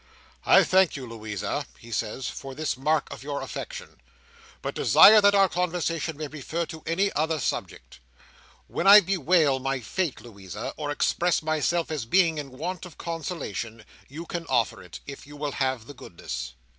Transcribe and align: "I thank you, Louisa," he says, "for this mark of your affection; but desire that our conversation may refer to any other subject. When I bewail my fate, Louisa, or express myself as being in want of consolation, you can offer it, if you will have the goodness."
"I 0.47 0.63
thank 0.63 0.95
you, 0.95 1.07
Louisa," 1.07 1.67
he 1.77 1.91
says, 1.91 2.27
"for 2.27 2.55
this 2.55 2.75
mark 2.75 3.07
of 3.11 3.21
your 3.21 3.41
affection; 3.43 4.01
but 4.63 4.73
desire 4.73 5.21
that 5.21 5.35
our 5.35 5.47
conversation 5.47 6.17
may 6.17 6.27
refer 6.27 6.65
to 6.65 6.81
any 6.87 7.13
other 7.13 7.39
subject. 7.39 7.99
When 8.65 8.87
I 8.87 9.01
bewail 9.01 9.59
my 9.59 9.79
fate, 9.79 10.19
Louisa, 10.21 10.73
or 10.75 10.89
express 10.89 11.43
myself 11.43 11.91
as 11.91 12.05
being 12.05 12.39
in 12.39 12.49
want 12.57 12.83
of 12.87 12.97
consolation, 12.97 13.85
you 14.09 14.25
can 14.25 14.47
offer 14.47 14.81
it, 14.81 15.01
if 15.05 15.27
you 15.27 15.37
will 15.37 15.51
have 15.51 15.85
the 15.85 15.93
goodness." 15.93 16.53